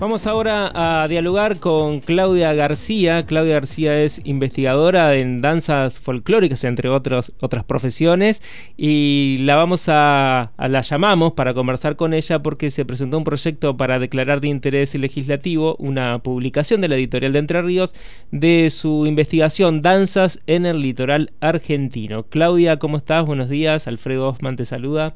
Vamos 0.00 0.26
ahora 0.26 0.72
a 0.74 1.06
dialogar 1.06 1.60
con 1.60 2.00
Claudia 2.00 2.52
García. 2.52 3.24
Claudia 3.26 3.54
García 3.54 4.02
es 4.02 4.20
investigadora 4.24 5.14
en 5.14 5.40
danzas 5.40 6.00
folclóricas, 6.00 6.64
entre 6.64 6.88
otras 6.88 7.32
profesiones, 7.66 8.42
y 8.76 9.38
la 9.42 9.54
vamos 9.54 9.84
a, 9.86 10.50
la 10.58 10.80
llamamos 10.80 11.34
para 11.34 11.54
conversar 11.54 11.94
con 11.94 12.12
ella 12.12 12.42
porque 12.42 12.72
se 12.72 12.84
presentó 12.84 13.18
un 13.18 13.24
proyecto 13.24 13.76
para 13.76 14.00
declarar 14.00 14.40
de 14.40 14.48
interés 14.48 14.96
legislativo 14.96 15.76
una 15.78 16.18
publicación 16.18 16.80
de 16.80 16.88
la 16.88 16.96
editorial 16.96 17.32
de 17.32 17.38
Entre 17.38 17.62
Ríos 17.62 17.94
de 18.32 18.70
su 18.70 19.06
investigación 19.06 19.80
Danzas 19.80 20.40
en 20.48 20.66
el 20.66 20.80
litoral 20.82 21.30
argentino. 21.40 22.24
Claudia, 22.24 22.80
¿cómo 22.80 22.96
estás? 22.96 23.24
Buenos 23.24 23.48
días. 23.48 23.86
Alfredo 23.86 24.28
Osman 24.28 24.56
te 24.56 24.64
saluda. 24.64 25.14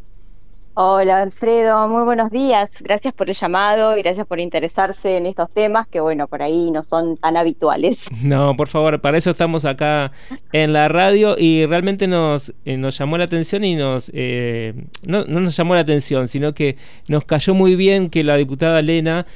Hola 0.80 1.22
Alfredo, 1.22 1.88
muy 1.88 2.04
buenos 2.04 2.30
días. 2.30 2.80
Gracias 2.80 3.12
por 3.12 3.28
el 3.28 3.34
llamado 3.34 3.98
y 3.98 4.02
gracias 4.02 4.24
por 4.28 4.38
interesarse 4.38 5.16
en 5.16 5.26
estos 5.26 5.50
temas 5.50 5.88
que, 5.88 5.98
bueno, 5.98 6.28
por 6.28 6.40
ahí 6.40 6.70
no 6.70 6.84
son 6.84 7.16
tan 7.16 7.36
habituales. 7.36 8.08
No, 8.22 8.54
por 8.56 8.68
favor, 8.68 9.00
para 9.00 9.18
eso 9.18 9.30
estamos 9.30 9.64
acá 9.64 10.12
en 10.52 10.72
la 10.72 10.86
radio 10.86 11.34
y 11.36 11.66
realmente 11.66 12.06
nos, 12.06 12.52
eh, 12.64 12.76
nos 12.76 12.96
llamó 12.96 13.18
la 13.18 13.24
atención 13.24 13.64
y 13.64 13.74
nos. 13.74 14.08
Eh, 14.14 14.72
no, 15.02 15.24
no, 15.24 15.40
nos 15.40 15.56
llamó 15.56 15.74
la 15.74 15.80
atención, 15.80 16.28
sino 16.28 16.54
que 16.54 16.76
nos 17.08 17.24
cayó 17.24 17.54
muy 17.54 17.74
bien 17.74 18.08
que 18.08 18.22
la 18.22 18.36
diputada 18.36 18.78
Elena 18.78 19.26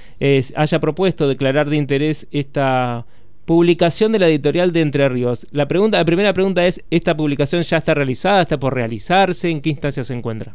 haya 0.55 0.79
propuesto 0.79 1.27
declarar 1.27 1.69
de 1.69 1.77
interés 1.77 2.29
esta 2.31 3.05
publicación 3.47 4.13
de 4.13 4.21
la 4.21 4.29
editorial 4.29 4.73
de 4.73 4.83
Entre 4.83 5.09
Ríos. 5.09 5.49
La, 5.51 5.67
pregunta, 5.67 5.99
la 5.99 6.05
primera 6.05 6.33
pregunta 6.33 6.65
es: 6.65 6.85
¿esta 6.91 7.17
publicación 7.17 7.63
ya 7.63 7.79
está 7.79 7.95
realizada? 7.95 8.43
¿Está 8.43 8.61
por 8.61 8.75
realizarse? 8.75 9.51
¿En 9.51 9.61
qué 9.61 9.71
instancia 9.71 10.05
se 10.05 10.15
encuentra? 10.15 10.55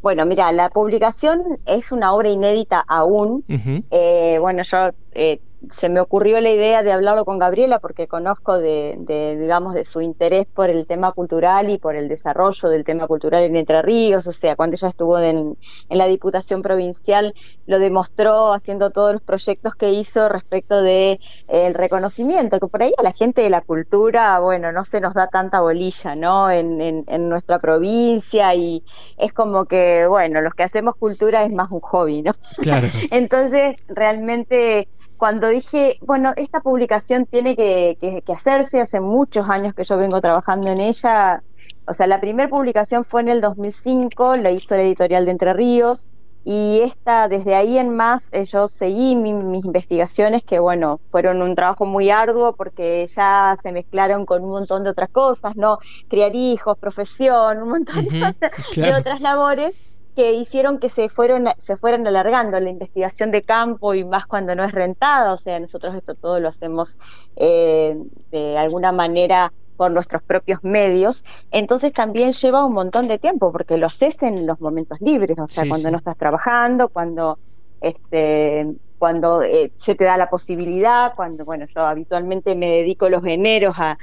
Bueno, 0.00 0.24
mira, 0.26 0.52
la 0.52 0.70
publicación 0.70 1.42
es 1.64 1.90
una 1.92 2.12
obra 2.14 2.28
inédita 2.28 2.80
aún. 2.86 3.44
eh, 3.90 4.38
bueno, 4.40 4.62
yo 4.62 4.90
eh, 5.12 5.40
se 5.70 5.88
me 5.88 6.00
ocurrió 6.00 6.40
la 6.40 6.50
idea 6.50 6.82
de 6.82 6.92
hablarlo 6.92 7.24
con 7.24 7.38
Gabriela 7.38 7.80
porque 7.80 8.06
conozco 8.06 8.58
de, 8.58 9.36
digamos, 9.38 9.74
de 9.74 9.84
su 9.84 10.00
interés 10.00 10.46
por 10.46 10.70
el 10.70 10.86
tema 10.86 11.12
cultural 11.12 11.70
y 11.70 11.78
por 11.78 11.96
el 11.96 12.08
desarrollo 12.08 12.68
del 12.68 12.84
tema 12.84 13.06
cultural 13.06 13.42
en 13.42 13.56
Entre 13.56 13.82
Ríos, 13.82 14.26
o 14.26 14.32
sea, 14.32 14.56
cuando 14.56 14.76
ella 14.76 14.88
estuvo 14.88 15.18
en, 15.18 15.56
la 15.88 16.06
Diputación 16.06 16.62
Provincial 16.62 17.34
lo 17.66 17.78
demostró 17.78 18.52
haciendo 18.52 18.90
todos 18.90 19.12
los 19.12 19.22
proyectos 19.22 19.74
que 19.74 19.92
hizo 19.92 20.28
respecto 20.28 20.80
de 20.80 21.12
eh, 21.12 21.18
el 21.48 21.74
reconocimiento, 21.74 22.60
que 22.60 22.66
por 22.68 22.82
ahí 22.82 22.92
a 22.96 23.02
la 23.02 23.12
gente 23.12 23.42
de 23.42 23.50
la 23.50 23.60
cultura, 23.60 24.38
bueno, 24.38 24.70
no 24.72 24.84
se 24.84 25.00
nos 25.00 25.14
da 25.14 25.26
tanta 25.26 25.60
bolilla, 25.60 26.14
¿no? 26.14 26.50
En, 26.50 26.80
en 26.80 27.28
nuestra 27.28 27.58
provincia 27.58 28.54
y 28.54 28.84
es 29.16 29.32
como 29.32 29.64
que, 29.64 30.06
bueno, 30.06 30.40
los 30.40 30.54
que 30.54 30.62
hacemos 30.62 30.96
cultura 30.96 31.44
es 31.44 31.52
más 31.52 31.70
un 31.70 31.80
hobby, 31.80 32.22
¿no? 32.22 32.32
Claro. 32.58 32.86
Entonces, 33.10 33.76
realmente 33.88 34.88
cuando 35.18 35.48
dije, 35.48 35.98
bueno, 36.00 36.32
esta 36.36 36.60
publicación 36.60 37.26
tiene 37.26 37.56
que, 37.56 38.22
hacerse, 38.32 38.80
hace 38.80 39.00
muchos 39.00 39.48
años 39.50 39.74
que 39.74 39.84
yo 39.84 39.96
vengo 39.96 40.20
trabajando 40.20 40.70
en 40.70 40.80
ella, 40.80 41.42
o 41.86 41.92
sea, 41.92 42.06
la 42.06 42.20
primera 42.20 42.48
publicación 42.48 43.04
fue 43.04 43.22
en 43.22 43.28
el 43.28 43.40
2005, 43.40 44.36
la 44.36 44.52
hizo 44.52 44.76
la 44.76 44.82
editorial 44.82 45.24
de 45.24 45.32
Entre 45.32 45.52
Ríos, 45.52 46.06
y 46.44 46.80
esta, 46.82 47.28
desde 47.28 47.56
ahí 47.56 47.76
en 47.76 47.94
más, 47.94 48.28
eh, 48.32 48.44
yo 48.44 48.68
seguí 48.68 49.16
mis 49.16 49.64
investigaciones, 49.64 50.44
que 50.44 50.60
bueno, 50.60 51.00
fueron 51.10 51.42
un 51.42 51.54
trabajo 51.54 51.84
muy 51.84 52.10
arduo 52.10 52.54
porque 52.54 53.06
ya 53.06 53.56
se 53.60 53.72
mezclaron 53.72 54.24
con 54.24 54.44
un 54.44 54.50
montón 54.50 54.84
de 54.84 54.90
otras 54.90 55.10
cosas, 55.10 55.56
¿no? 55.56 55.78
Criar 56.08 56.34
hijos, 56.34 56.78
profesión, 56.78 57.60
un 57.60 57.68
montón 57.68 58.08
de 58.08 58.94
otras 58.94 59.20
labores 59.20 59.74
que 60.18 60.32
hicieron 60.32 60.80
que 60.80 60.88
se 60.88 61.08
fueron 61.08 61.46
se 61.58 61.76
fueran 61.76 62.04
alargando 62.04 62.58
la 62.58 62.70
investigación 62.70 63.30
de 63.30 63.40
campo 63.40 63.94
y 63.94 64.04
más 64.04 64.26
cuando 64.26 64.56
no 64.56 64.64
es 64.64 64.72
rentada, 64.72 65.32
o 65.32 65.36
sea, 65.36 65.60
nosotros 65.60 65.94
esto 65.94 66.16
todo 66.16 66.40
lo 66.40 66.48
hacemos 66.48 66.98
eh, 67.36 67.96
de 68.32 68.58
alguna 68.58 68.90
manera 68.90 69.52
por 69.76 69.92
nuestros 69.92 70.20
propios 70.24 70.58
medios, 70.64 71.22
entonces 71.52 71.92
también 71.92 72.32
lleva 72.32 72.66
un 72.66 72.72
montón 72.72 73.06
de 73.06 73.20
tiempo 73.20 73.52
porque 73.52 73.76
lo 73.76 73.86
haces 73.86 74.20
en 74.24 74.44
los 74.44 74.60
momentos 74.60 75.00
libres, 75.00 75.38
o 75.38 75.46
sea, 75.46 75.68
cuando 75.68 75.88
no 75.88 75.98
estás 75.98 76.16
trabajando, 76.16 76.88
cuando 76.88 77.38
este 77.80 78.66
cuando 78.98 79.42
eh, 79.42 79.72
se 79.76 79.94
te 79.94 80.04
da 80.04 80.16
la 80.16 80.28
posibilidad, 80.28 81.14
cuando, 81.14 81.44
bueno, 81.44 81.66
yo 81.72 81.86
habitualmente 81.86 82.54
me 82.54 82.68
dedico 82.68 83.08
los 83.08 83.24
eneros 83.24 83.76
a, 83.78 83.96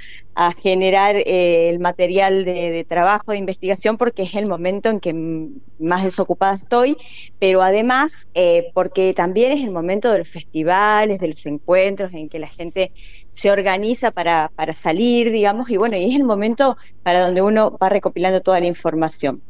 generar 0.58 1.16
eh, 1.16 1.70
el 1.70 1.80
material 1.80 2.44
de, 2.44 2.86
trabajo, 2.90 3.32
de 3.32 3.38
investigación, 3.38 3.96
porque 3.96 4.24
es 4.24 4.36
el 4.36 4.50
momento 4.50 4.90
en 4.90 5.00
que 5.00 5.14
más 5.80 6.04
desocupada 6.04 6.56
estoy, 6.56 6.98
pero 7.40 7.62
además 7.62 8.28
eh, 8.34 8.70
porque 8.74 9.14
también 9.14 9.54
es 9.54 9.64
el 9.64 9.72
momento 9.72 10.12
de 10.12 10.18
los 10.20 10.30
festivales, 10.30 11.20
de 11.20 11.30
los 11.30 11.46
encuentros, 11.46 12.14
en 12.14 12.28
que 12.28 12.40
la 12.40 12.48
gente 12.48 12.92
se 13.34 13.50
organiza 13.50 14.12
para, 14.12 14.52
para 14.56 14.74
salir, 14.74 15.32
digamos, 15.32 15.70
y 15.70 15.78
bueno, 15.78 15.96
y 15.96 16.10
es 16.10 16.16
el 16.18 16.26
momento 16.26 16.76
para 17.02 17.22
donde 17.26 17.42
uno 17.42 17.78
va 17.82 17.88
recopilando 17.88 18.42
toda 18.42 18.60
la 18.60 18.66
información 18.68 19.42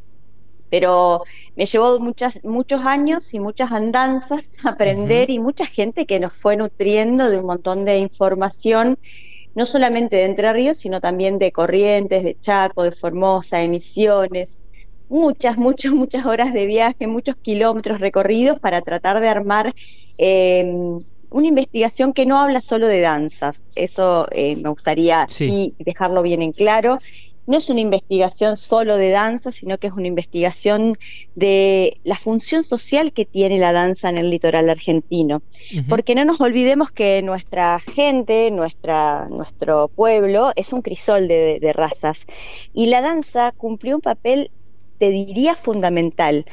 pero 0.70 1.24
me 1.56 1.66
llevó 1.66 2.00
muchas, 2.00 2.44
muchos 2.44 2.86
años 2.86 3.34
y 3.34 3.40
muchas 3.40 3.72
andanzas 3.72 4.58
aprender 4.66 5.30
y 5.30 5.40
mucha 5.40 5.66
gente 5.66 6.06
que 6.06 6.20
nos 6.20 6.34
fue 6.34 6.58
nutriendo 6.58 7.30
de 7.30 7.40
un 7.40 7.46
montón 7.46 7.86
de 7.86 8.00
información, 8.00 8.98
no 9.54 9.66
solamente 9.66 10.18
de 10.18 10.26
Entre 10.26 10.52
Ríos, 10.52 10.78
sino 10.78 11.00
también 11.00 11.38
de 11.38 11.52
Corrientes, 11.52 12.24
de 12.24 12.38
Chaco, 12.40 12.84
de 12.84 12.92
Formosa, 12.92 13.62
emisiones, 13.62 14.58
muchas, 15.10 15.58
muchas, 15.58 15.94
muchas 15.94 16.26
horas 16.26 16.54
de 16.54 16.66
viaje, 16.66 17.08
muchos 17.08 17.36
kilómetros 17.38 18.00
recorridos 18.00 18.60
para 18.60 18.82
tratar 18.82 19.22
de 19.22 19.30
armar 19.30 19.74
em, 20.18 20.98
una 21.32 21.48
investigación 21.48 22.14
que 22.14 22.26
no 22.26 22.40
habla 22.40 22.62
solo 22.62 22.88
de 22.88 23.02
danzas. 23.02 23.62
Eso 23.76 24.28
eh, 24.32 24.56
me 24.58 24.70
gustaría 24.70 25.28
dejarlo 25.80 26.22
bien 26.22 26.42
en 26.42 26.52
claro 26.52 26.98
no 27.48 27.58
es 27.58 27.70
una 27.70 27.80
investigación 27.80 28.58
solo 28.58 28.98
de 28.98 29.10
danza, 29.10 29.52
sino 29.52 29.78
que 29.78 29.88
es 29.88 29.94
una 29.94 30.08
investigación 30.08 30.98
de 31.36 31.98
la 32.04 32.16
función 32.16 32.64
social 32.64 33.14
que 33.14 33.26
tiene 33.26 33.60
la 33.60 33.72
danza 33.72 34.10
en 34.10 34.18
el 34.18 34.30
litoral 34.30 34.70
argentino. 34.70 35.42
Porque 35.90 36.16
no 36.16 36.26
nos 36.26 36.42
olvidemos 36.42 36.92
que 36.92 37.22
nuestra 37.22 37.80
gente, 37.80 38.50
nuestra, 38.52 39.28
nuestro 39.30 39.90
pueblo, 39.90 40.52
es 40.56 40.74
un 40.74 40.82
crisol 40.82 41.28
de, 41.28 41.60
de 41.60 41.74
razas. 41.74 42.26
Y 42.74 42.88
la 42.88 43.02
danza 43.02 43.54
cumplió 43.56 43.96
un 43.96 44.02
papel, 44.02 44.50
te 44.98 45.10
diría, 45.10 45.56
fundamental 45.56 46.46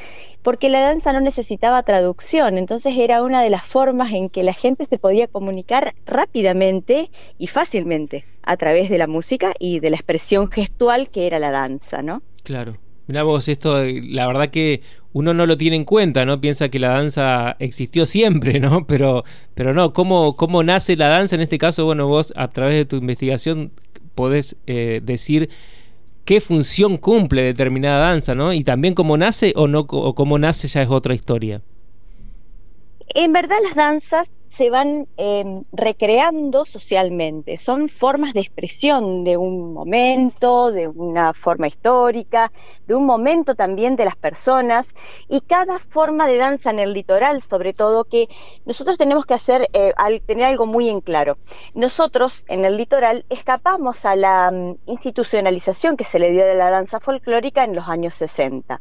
porque 0.43 0.69
la 0.69 0.81
danza 0.81 1.13
no 1.13 1.21
necesitaba 1.21 1.83
traducción, 1.83 2.59
entonces 2.59 2.97
era 2.99 3.23
una 3.23 3.43
de 3.43 3.51
las 3.51 3.65
formas 3.65 4.13
en 4.13 4.29
que 4.29 4.43
la 4.43 4.53
gente 4.53 4.87
se 4.87 4.99
podía 4.99 5.29
comunicar 5.29 5.95
rápidamente 6.07 7.11
y 7.39 7.47
fácilmente 7.47 8.25
a 8.43 8.57
través 8.57 8.91
de 8.91 8.99
la 8.99 9.07
música 9.07 9.53
y 9.59 9.81
de 9.81 9.91
la 9.91 9.97
expresión 9.97 10.51
gestual 10.51 11.11
que 11.11 11.27
era 11.27 11.39
la 11.39 11.51
danza, 11.51 12.03
¿no? 12.03 12.23
Claro. 12.43 12.77
Mira 13.07 13.25
vos, 13.25 13.49
esto, 13.49 13.83
la 13.85 14.27
verdad 14.27 14.49
que 14.51 14.81
uno 15.13 15.35
no 15.35 15.45
lo 15.45 15.57
tiene 15.57 15.77
en 15.77 15.85
cuenta, 15.85 16.25
¿no? 16.25 16.41
Piensa 16.41 16.69
que 16.69 16.79
la 16.79 16.91
danza 16.91 17.57
existió 17.59 18.07
siempre, 18.07 18.61
¿no? 18.61 18.87
Pero, 18.93 19.25
pero 19.55 19.75
no, 19.75 19.93
¿cómo, 19.93 20.37
¿cómo 20.37 20.63
nace 20.63 20.97
la 20.97 21.09
danza? 21.09 21.37
En 21.37 21.43
este 21.43 21.59
caso, 21.59 21.85
bueno, 21.85 22.07
vos 22.07 22.33
a 22.37 22.49
través 22.49 22.75
de 22.77 22.85
tu 22.85 22.97
investigación 22.97 23.73
podés 24.15 24.57
eh, 24.67 25.01
decir 25.03 25.51
qué 26.25 26.41
función 26.41 26.97
cumple 26.97 27.43
determinada 27.43 28.11
danza, 28.11 28.35
¿no? 28.35 28.53
Y 28.53 28.65
también 28.65 28.95
cómo 28.95 29.17
nace 29.17 29.53
o 29.57 29.69
no, 29.69 29.81
o 29.81 30.15
cómo 30.15 30.39
nace 30.39 30.69
ya 30.69 30.83
es 30.83 30.89
otra 30.91 31.15
historia. 31.15 31.61
En 33.15 33.33
verdad 33.33 33.57
las 33.65 33.75
danzas 33.75 34.31
se 34.55 34.69
van 34.69 35.09
em, 35.17 35.63
recreando 35.73 36.67
socialmente. 36.67 37.57
Son 37.57 37.89
formas 37.89 38.35
de 38.35 38.41
expresión 38.41 39.25
de 39.25 39.39
un 39.39 39.73
momento, 39.73 40.71
de 40.71 40.89
una 40.89 41.33
forma 41.33 41.69
histórica, 41.69 42.53
de 42.87 42.95
un 42.95 43.07
momento 43.07 43.55
también 43.55 43.97
de 43.97 44.05
las 44.05 44.17
personas 44.17 44.95
y 45.29 45.41
cada 45.41 45.79
forma 45.79 46.27
de 46.27 46.37
danza 46.37 46.71
en 46.71 46.81
el 46.81 46.93
litoral, 46.93 47.41
sobre 47.41 47.73
todo, 47.73 48.05
que 48.05 48.29
nosotros 48.67 48.99
tenemos 48.99 49.25
que 49.25 49.35
hacer, 49.35 49.69
eh, 49.73 49.95
al 49.97 50.21
tener 50.21 50.45
algo 50.45 50.67
muy 50.67 50.91
en 50.91 51.01
claro. 51.01 51.39
Nosotros 51.75 52.45
en 52.49 52.67
el 52.67 52.77
litoral 52.77 53.25
escapamos 53.31 54.05
a 54.05 54.17
la 54.17 54.51
mm, 54.51 54.77
institucionalización 54.85 55.97
que 55.97 56.05
se 56.05 56.19
le 56.19 56.31
dio 56.31 56.45
de 56.45 56.57
la 56.57 56.69
danza 56.69 57.01
folclórica 57.01 57.65
en 57.65 57.75
los 57.75 57.89
años 57.89 58.15
60. 58.17 58.81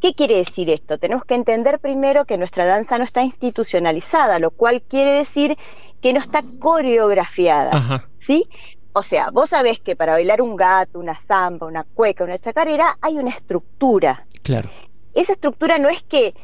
¿Qué 0.00 0.12
quiere 0.14 0.36
decir 0.36 0.70
esto? 0.70 0.98
Tenemos 0.98 1.24
que 1.24 1.34
entender 1.34 1.80
primero 1.80 2.24
que 2.24 2.38
nuestra 2.38 2.64
danza 2.66 2.98
no 2.98 3.04
está 3.04 3.22
institucionalizada, 3.22 4.38
lo 4.38 4.50
cual 4.50 4.82
quiere 4.82 5.12
decir 5.12 5.56
que 6.00 6.12
no 6.12 6.20
está 6.20 6.42
coreografiada, 6.60 8.06
¿sí? 8.18 8.48
O 8.92 9.02
sea, 9.02 9.30
vos 9.30 9.50
sabés 9.50 9.80
que 9.80 9.96
para 9.96 10.12
bailar 10.12 10.40
un 10.40 10.56
gato, 10.56 10.98
una 10.98 11.14
zamba, 11.14 11.66
una 11.66 11.84
cueca, 11.84 12.24
una 12.24 12.38
chacarera, 12.38 12.96
hay 13.00 13.18
una 13.18 13.30
estructura. 13.30 14.24
Claro. 14.42 14.70
Esa 15.14 15.32
estructura 15.32 15.78
no 15.78 15.88
es 15.88 16.02
que, 16.02 16.34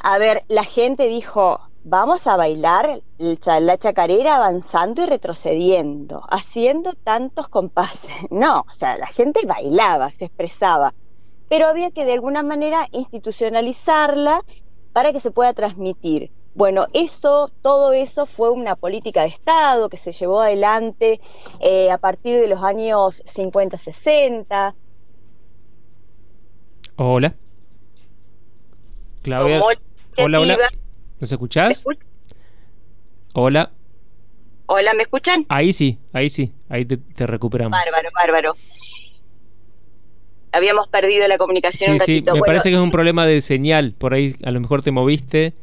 a 0.00 0.18
ver, 0.18 0.44
la 0.48 0.64
gente 0.64 1.06
dijo, 1.06 1.60
vamos 1.84 2.26
a 2.26 2.36
bailar 2.36 3.00
la 3.18 3.78
chacarera 3.78 4.36
avanzando 4.36 5.02
y 5.02 5.06
retrocediendo, 5.06 6.22
haciendo 6.30 6.92
tantos 6.92 7.48
compases. 7.48 8.10
No, 8.30 8.64
o 8.68 8.72
sea, 8.72 8.98
la 8.98 9.06
gente 9.06 9.46
bailaba, 9.46 10.10
se 10.10 10.26
expresaba 10.26 10.92
pero 11.52 11.66
había 11.66 11.90
que 11.90 12.06
de 12.06 12.14
alguna 12.14 12.42
manera 12.42 12.88
institucionalizarla 12.92 14.40
para 14.94 15.12
que 15.12 15.20
se 15.20 15.30
pueda 15.30 15.52
transmitir. 15.52 16.30
Bueno, 16.54 16.86
eso, 16.94 17.50
todo 17.60 17.92
eso 17.92 18.24
fue 18.24 18.48
una 18.48 18.74
política 18.74 19.20
de 19.20 19.28
Estado 19.28 19.90
que 19.90 19.98
se 19.98 20.12
llevó 20.12 20.40
adelante 20.40 21.20
eh, 21.60 21.90
a 21.90 21.98
partir 21.98 22.40
de 22.40 22.48
los 22.48 22.62
años 22.62 23.22
50-60. 23.26 24.72
Hola. 26.96 27.34
Claudia. 29.20 29.62
Hola, 30.16 30.40
hola. 30.40 30.58
¿Nos 31.20 31.32
escuchás? 31.32 31.84
Hola. 33.34 33.70
Hola, 34.64 34.94
¿me 34.94 35.02
escuchan? 35.02 35.44
Ahí 35.50 35.74
sí, 35.74 35.98
ahí 36.14 36.30
sí, 36.30 36.50
ahí 36.70 36.86
te, 36.86 37.26
recuperamos. 37.26 37.78
Bárbaro, 37.78 38.08
bárbaro. 38.14 38.56
Habíamos 40.52 40.86
perdido 40.88 41.26
la 41.28 41.38
comunicación. 41.38 41.98
Sí, 41.98 42.22
sí, 42.22 42.30
me 42.32 42.40
parece 42.40 42.68
que 42.68 42.76
es 42.76 42.80
un 42.80 42.90
problema 42.90 43.26
de 43.26 43.40
señal. 43.40 43.94
Por 43.96 44.14
ahí 44.14 44.34
a 44.44 44.50
lo 44.50 44.60
mejor 44.60 44.82
te 44.82 44.90
moviste 44.90 45.54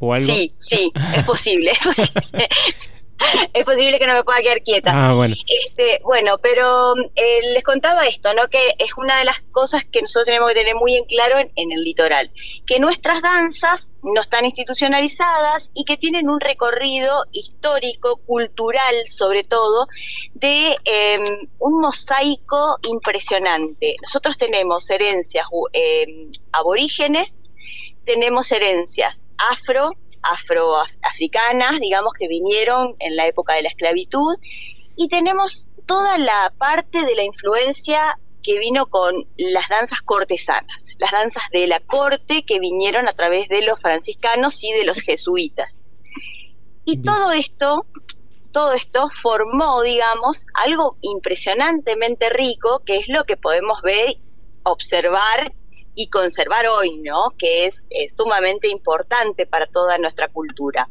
o 0.00 0.12
algo. 0.12 0.26
Sí, 0.26 0.52
sí, 0.56 0.92
es 1.16 1.24
posible, 1.24 1.70
es 1.70 1.78
posible. 1.78 2.48
es 3.52 3.64
posible 3.64 3.98
que 3.98 4.06
no 4.06 4.14
me 4.14 4.24
pueda 4.24 4.40
quedar 4.40 4.62
quieta. 4.62 4.90
Ah, 4.92 5.14
bueno. 5.14 5.34
Este, 5.46 6.00
bueno, 6.04 6.38
pero 6.38 6.94
eh, 7.14 7.40
les 7.52 7.62
contaba 7.62 8.06
esto, 8.06 8.34
¿no? 8.34 8.48
Que 8.48 8.74
es 8.78 8.96
una 8.96 9.18
de 9.18 9.24
las 9.24 9.40
cosas 9.52 9.84
que 9.84 10.00
nosotros 10.00 10.26
tenemos 10.26 10.50
que 10.50 10.58
tener 10.58 10.74
muy 10.74 10.96
en 10.96 11.04
claro 11.04 11.38
en, 11.38 11.72
el 11.72 11.82
litoral, 11.82 12.30
que 12.66 12.78
nuestras 12.78 13.22
danzas 13.22 13.92
no 14.02 14.20
están 14.20 14.44
institucionalizadas 14.44 15.70
y 15.74 15.84
que 15.84 15.96
tienen 15.96 16.28
un 16.28 16.40
recorrido 16.40 17.24
histórico, 17.32 18.16
cultural, 18.26 19.06
sobre 19.06 19.44
todo, 19.44 19.86
de 20.34 20.76
em, 20.84 21.48
un 21.58 21.80
mosaico 21.80 22.78
impresionante. 22.88 23.96
Nosotros 24.02 24.36
tenemos 24.36 24.88
herencias 24.90 25.46
em, 25.72 26.30
aborígenes, 26.52 27.48
tenemos 28.04 28.52
herencias 28.52 29.26
afro, 29.38 29.92
afroafricanas, 30.32 31.80
digamos, 31.80 32.12
que 32.18 32.28
vinieron 32.28 32.94
en 32.98 33.16
la 33.16 33.26
época 33.26 33.54
de 33.54 33.62
la 33.62 33.68
esclavitud, 33.68 34.36
y 34.96 35.08
tenemos 35.08 35.68
toda 35.86 36.18
la 36.18 36.52
parte 36.58 37.04
de 37.04 37.14
la 37.14 37.24
influencia 37.24 38.16
que 38.42 38.58
vino 38.58 38.86
con 38.86 39.26
las 39.36 39.68
danzas 39.68 40.02
cortesanas, 40.02 40.94
las 40.98 41.10
danzas 41.10 41.44
de 41.50 41.66
la 41.66 41.80
corte 41.80 42.44
que 42.44 42.60
vinieron 42.60 43.08
a 43.08 43.14
través 43.14 43.48
de 43.48 43.62
los 43.62 43.80
franciscanos 43.80 44.62
y 44.62 44.72
de 44.72 44.84
los 44.84 45.00
jesuitas. 45.00 45.86
Y 46.84 46.98
todo 46.98 47.32
esto, 47.32 47.86
todo 48.52 48.74
esto 48.74 49.08
formó, 49.08 49.80
digamos, 49.80 50.46
algo 50.52 50.98
impresionantemente 51.00 52.28
rico, 52.28 52.82
que 52.84 52.98
es 52.98 53.08
lo 53.08 53.24
que 53.24 53.38
podemos 53.38 53.80
ver, 53.82 54.18
observar 54.62 55.52
y 55.94 56.08
conservar 56.08 56.66
hoy, 56.66 56.98
¿no? 56.98 57.30
Que 57.38 57.66
es 57.66 57.86
sumamente 58.14 58.68
importante 58.68 59.46
para 59.46 59.66
toda 59.66 59.98
nuestra 59.98 60.28
cultura. 60.28 60.88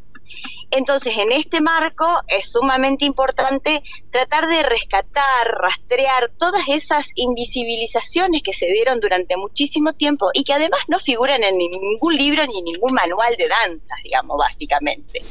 Entonces, 0.72 1.16
en 1.18 1.32
este 1.32 1.62
marco 1.62 2.08
es 2.28 2.52
sumamente 2.52 3.06
importante 3.06 3.84
tratar 4.10 4.48
de 4.48 4.64
rescatar, 4.64 5.48
rastrear 5.62 6.32
todas 6.38 6.68
esas 6.68 7.12
invisibilizaciones 7.16 8.42
que 8.42 8.54
se 8.54 8.66
dieron 8.68 9.00
durante 9.00 9.38
muchísimo 9.38 9.94
tiempo 9.94 10.32
y 10.34 10.44
que 10.44 10.54
además 10.54 10.80
no 10.88 10.98
figuran 11.00 11.44
en 11.44 11.54
ningún 11.58 12.16
libro 12.16 12.46
ni 12.48 12.62
ningún 12.64 12.94
manual 12.94 13.36
de 13.38 13.48
danzas, 13.48 14.00
digamos, 14.04 14.38
básicamente. 14.38 15.22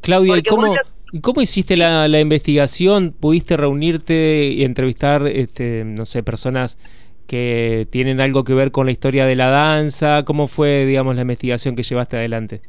Claudia, 0.00 0.36
¿y 0.36 0.42
cómo, 0.42 0.76
cómo 1.20 1.42
hiciste 1.42 1.76
la, 1.76 2.06
la, 2.06 2.20
investigación? 2.20 3.12
¿Pudiste 3.18 3.56
reunirte 3.56 4.46
y 4.46 4.62
entrevistar, 4.62 5.26
este, 5.26 5.82
no 5.84 6.06
sé, 6.06 6.22
personas 6.22 6.78
que 7.26 7.86
tienen 7.90 8.20
algo 8.20 8.44
que 8.44 8.54
ver 8.54 8.72
con 8.72 8.86
la 8.86 8.92
historia 8.92 9.26
de 9.26 9.36
la 9.36 9.48
danza? 9.48 10.24
¿Cómo 10.24 10.48
fue, 10.48 10.86
digamos, 10.86 11.14
la 11.16 11.22
investigación 11.22 11.76
que 11.76 11.82
llevaste 11.82 12.16
adelante? 12.16 12.60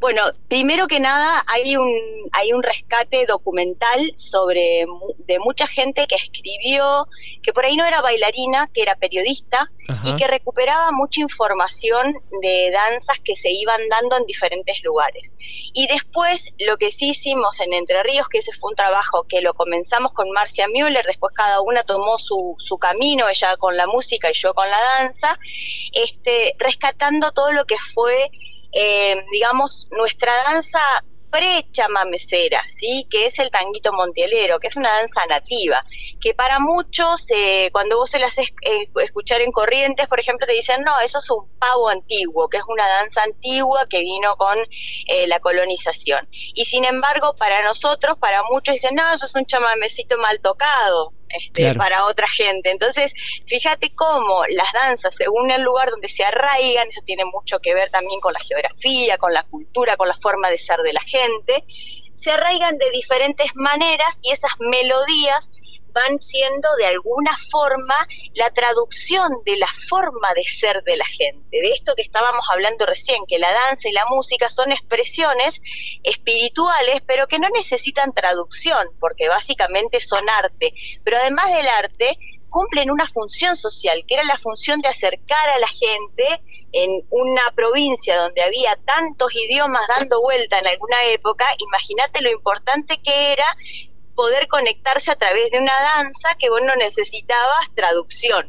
Bueno, 0.00 0.22
primero 0.46 0.86
que 0.86 1.00
nada 1.00 1.44
hay 1.48 1.76
un, 1.76 1.92
hay 2.30 2.52
un 2.52 2.62
rescate 2.62 3.26
documental 3.26 4.12
sobre 4.16 4.86
de 5.26 5.38
mucha 5.40 5.66
gente 5.66 6.06
que 6.06 6.14
escribió, 6.14 7.08
que 7.42 7.52
por 7.52 7.64
ahí 7.64 7.76
no 7.76 7.84
era 7.84 8.00
bailarina, 8.00 8.70
que 8.72 8.82
era 8.82 8.94
periodista 8.94 9.68
y 10.04 10.14
que 10.14 10.28
recuperaba 10.28 10.92
mucha 10.92 11.20
información 11.20 12.14
de 12.42 12.70
danzas 12.70 13.18
que 13.24 13.34
se 13.34 13.50
iban 13.50 13.80
dando 13.88 14.16
en 14.18 14.24
diferentes 14.24 14.82
lugares. 14.84 15.36
Y 15.72 15.88
después 15.88 16.52
lo 16.60 16.76
que 16.76 16.92
sí 16.92 17.08
hicimos 17.10 17.58
en 17.58 17.72
Entre 17.72 18.00
Ríos, 18.04 18.28
que 18.28 18.38
ese 18.38 18.52
fue 18.52 18.70
un 18.70 18.76
trabajo 18.76 19.24
que 19.24 19.40
lo 19.40 19.52
comenzamos 19.54 20.12
con 20.12 20.30
Marcia 20.30 20.68
Müller, 20.68 21.04
después 21.04 21.34
cada 21.34 21.60
una 21.60 21.82
tomó 21.82 22.18
su, 22.18 22.54
su 22.58 22.78
camino, 22.78 23.28
ella 23.28 23.56
con 23.56 23.76
la 23.76 23.88
música 23.88 24.30
y 24.30 24.34
yo 24.34 24.54
con 24.54 24.70
la 24.70 24.80
danza, 24.80 25.36
este, 25.92 26.54
rescatando 26.58 27.32
todo 27.32 27.50
lo 27.52 27.64
que 27.64 27.76
fue 27.78 28.30
eh, 28.72 29.24
digamos, 29.32 29.88
nuestra 29.90 30.34
danza 30.44 30.80
pre-chamamecera, 31.30 32.62
¿sí? 32.66 33.06
que 33.10 33.26
es 33.26 33.38
el 33.38 33.50
tanguito 33.50 33.92
montielero, 33.92 34.58
que 34.58 34.68
es 34.68 34.76
una 34.76 34.90
danza 34.96 35.26
nativa, 35.26 35.84
que 36.22 36.32
para 36.32 36.58
muchos, 36.58 37.30
eh, 37.30 37.68
cuando 37.70 37.98
vos 37.98 38.10
se 38.10 38.18
las 38.18 38.32
haces 38.32 38.48
eh, 38.62 38.88
escuchar 39.02 39.42
en 39.42 39.52
corrientes, 39.52 40.08
por 40.08 40.20
ejemplo, 40.20 40.46
te 40.46 40.54
dicen, 40.54 40.82
no, 40.84 40.98
eso 41.00 41.18
es 41.18 41.30
un 41.30 41.46
pavo 41.58 41.90
antiguo, 41.90 42.48
que 42.48 42.56
es 42.56 42.62
una 42.66 42.88
danza 42.88 43.22
antigua 43.24 43.86
que 43.90 44.00
vino 44.00 44.36
con 44.36 44.56
la 45.26 45.40
colonización. 45.40 46.26
Y 46.30 46.64
sin 46.64 46.84
embargo, 46.84 47.34
para 47.36 47.62
nosotros, 47.62 48.16
para 48.18 48.42
muchos 48.50 48.74
dicen, 48.74 48.94
no, 48.94 49.12
eso 49.12 49.26
es 49.26 49.34
un 49.34 49.44
chamamecito 49.44 50.16
mal 50.16 50.40
tocado, 50.40 51.12
este, 51.28 51.74
para 51.74 52.06
otra 52.06 52.26
gente. 52.28 52.70
Entonces, 52.70 53.12
fíjate 53.46 53.94
cómo 53.94 54.44
las 54.48 54.72
danzas, 54.72 55.14
según 55.14 55.50
el 55.50 55.62
lugar 55.62 55.90
donde 55.90 56.08
se 56.08 56.24
arraigan, 56.24 56.88
eso 56.88 57.00
tiene 57.04 57.24
mucho 57.24 57.58
que 57.60 57.74
ver 57.74 57.90
también 57.90 58.20
con 58.20 58.32
la 58.32 58.40
geografía, 58.40 59.18
con 59.18 59.32
la 59.32 59.42
cultura, 59.44 59.96
con 59.96 60.08
la 60.08 60.14
forma 60.14 60.50
de 60.50 60.58
ser 60.58 60.78
de 60.80 60.92
la 60.92 61.02
gente, 61.02 61.64
se 62.14 62.30
arraigan 62.32 62.76
de 62.78 62.90
diferentes 62.90 63.54
maneras 63.54 64.20
y 64.24 64.32
esas 64.32 64.50
melodías 64.58 65.52
van 65.98 66.18
siendo 66.18 66.68
de 66.76 66.86
alguna 66.86 67.36
forma 67.50 67.96
la 68.34 68.50
traducción 68.50 69.30
de 69.44 69.56
la 69.56 69.68
forma 69.88 70.32
de 70.34 70.42
ser 70.44 70.82
de 70.84 70.96
la 70.96 71.04
gente, 71.04 71.60
de 71.60 71.70
esto 71.70 71.94
que 71.96 72.02
estábamos 72.02 72.46
hablando 72.50 72.86
recién, 72.86 73.24
que 73.26 73.38
la 73.38 73.52
danza 73.52 73.88
y 73.88 73.92
la 73.92 74.06
música 74.06 74.48
son 74.48 74.70
expresiones 74.72 75.60
espirituales, 76.02 77.02
pero 77.06 77.26
que 77.26 77.38
no 77.38 77.48
necesitan 77.50 78.12
traducción, 78.12 78.88
porque 79.00 79.28
básicamente 79.28 80.00
son 80.00 80.28
arte, 80.28 80.72
pero 81.04 81.18
además 81.18 81.52
del 81.52 81.68
arte, 81.68 82.16
cumplen 82.50 82.90
una 82.90 83.06
función 83.06 83.56
social, 83.56 84.04
que 84.06 84.14
era 84.14 84.24
la 84.24 84.38
función 84.38 84.78
de 84.80 84.88
acercar 84.88 85.50
a 85.50 85.58
la 85.58 85.68
gente 85.68 86.24
en 86.72 86.90
una 87.10 87.42
provincia 87.54 88.16
donde 88.16 88.42
había 88.42 88.74
tantos 88.86 89.34
idiomas 89.34 89.82
dando 89.98 90.20
vuelta 90.20 90.58
en 90.58 90.66
alguna 90.66 91.04
época, 91.06 91.44
imagínate 91.58 92.22
lo 92.22 92.30
importante 92.30 92.98
que 93.02 93.32
era 93.32 93.46
poder 94.18 94.48
conectarse 94.48 95.12
a 95.12 95.14
través 95.14 95.48
de 95.52 95.58
una 95.58 95.72
danza 95.94 96.30
que 96.40 96.50
vos 96.50 96.60
no 96.66 96.74
necesitabas 96.74 97.70
traducción. 97.72 98.46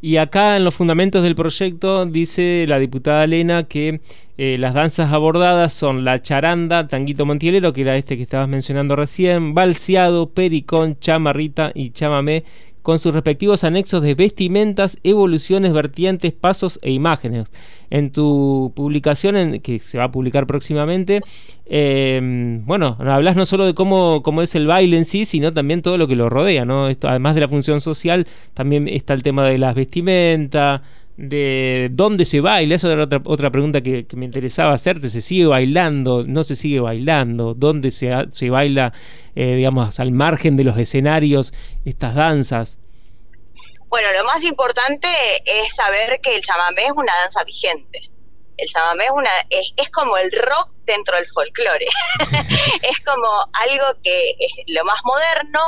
Y 0.00 0.16
acá 0.16 0.56
en 0.56 0.64
los 0.64 0.74
fundamentos 0.74 1.22
del 1.22 1.36
proyecto 1.36 2.04
dice 2.06 2.64
la 2.66 2.80
diputada 2.80 3.22
Elena 3.22 3.68
que 3.68 4.00
eh, 4.36 4.56
las 4.58 4.74
danzas 4.74 5.12
abordadas 5.12 5.72
son 5.72 6.04
la 6.04 6.22
charanda, 6.22 6.88
tanguito 6.88 7.24
montielero, 7.24 7.72
que 7.72 7.82
era 7.82 7.96
este 7.96 8.16
que 8.16 8.24
estabas 8.24 8.48
mencionando 8.48 8.96
recién, 8.96 9.54
balseado, 9.54 10.30
pericón, 10.30 10.98
chamarrita 10.98 11.70
y 11.72 11.90
chamamé, 11.90 12.42
con 12.82 12.98
sus 12.98 13.14
respectivos 13.14 13.64
anexos 13.64 14.02
de 14.02 14.14
vestimentas, 14.14 14.98
evoluciones, 15.04 15.72
vertientes, 15.72 16.32
pasos 16.32 16.78
e 16.82 16.90
imágenes. 16.90 17.50
En 17.90 18.10
tu 18.10 18.72
publicación, 18.74 19.36
en, 19.36 19.60
que 19.60 19.78
se 19.78 19.98
va 19.98 20.04
a 20.04 20.12
publicar 20.12 20.46
próximamente, 20.46 21.20
em, 21.66 22.64
bueno, 22.66 22.96
hablas 23.00 23.36
no 23.36 23.46
solo 23.46 23.66
de 23.66 23.74
cómo, 23.74 24.22
cómo, 24.22 24.42
es 24.42 24.54
el 24.54 24.66
baile 24.66 24.96
en 24.96 25.04
sí, 25.04 25.24
sino 25.24 25.52
también 25.52 25.82
todo 25.82 25.98
lo 25.98 26.08
que 26.08 26.16
lo 26.16 26.28
rodea, 26.28 26.64
¿no? 26.64 26.88
Esto, 26.88 27.08
además 27.08 27.34
de 27.34 27.42
la 27.42 27.48
función 27.48 27.80
social, 27.80 28.26
también 28.54 28.88
está 28.88 29.14
el 29.14 29.22
tema 29.22 29.46
de 29.46 29.58
las 29.58 29.74
vestimentas, 29.74 30.80
de 31.16 31.88
dónde 31.92 32.24
se 32.24 32.40
baila, 32.40 32.74
eso 32.74 32.90
era 32.90 33.04
otra, 33.04 33.20
otra 33.24 33.50
pregunta 33.50 33.80
que, 33.80 34.06
me 34.16 34.24
interesaba 34.24 34.72
hacerte, 34.72 35.08
¿se 35.10 35.20
sigue 35.20 35.46
bailando? 35.46 36.24
¿No 36.26 36.44
se 36.44 36.56
sigue 36.56 36.80
bailando? 36.80 37.54
¿Dónde 37.54 37.90
se, 37.90 38.12
se 38.30 38.50
baila, 38.50 38.92
eh, 39.34 39.56
digamos, 39.56 40.00
al 40.00 40.12
margen 40.12 40.56
de 40.56 40.64
los 40.64 40.78
escenarios 40.78 41.52
estas 41.84 42.14
danzas? 42.14 42.78
Bueno, 43.88 44.08
lo 44.16 44.24
más 44.24 44.42
importante 44.42 45.08
es 45.44 45.74
saber 45.74 46.18
que 46.22 46.36
el 46.36 46.42
chamamé 46.42 46.84
es 46.84 46.92
una 46.92 47.12
danza 47.22 47.44
vigente. 47.44 48.11
El 48.62 48.68
chamamé 48.68 49.06
es, 49.06 49.10
una, 49.10 49.30
es, 49.50 49.90
como 49.90 50.16
el 50.16 50.30
rock 50.30 50.70
dentro 50.84 51.16
del 51.16 51.26
folclore. 51.26 51.84
es 52.82 53.00
como 53.00 53.28
algo 53.54 53.86
que 54.04 54.36
es 54.38 54.52
lo 54.68 54.84
más 54.84 55.00
moderno 55.02 55.60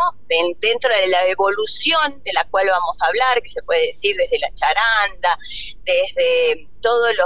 dentro 0.60 0.94
de 0.94 1.08
la 1.08 1.26
evolución 1.26 2.22
de 2.24 2.32
la 2.32 2.44
cual 2.44 2.68
vamos 2.68 3.02
a 3.02 3.06
hablar, 3.06 3.42
que 3.42 3.50
se 3.50 3.62
puede 3.62 3.88
decir 3.88 4.14
desde 4.16 4.38
la 4.38 4.54
charanda, 4.54 5.36
desde 5.82 6.68
todas 6.82 7.16